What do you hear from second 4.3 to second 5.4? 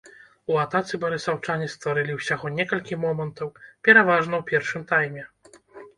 ў першым тайме.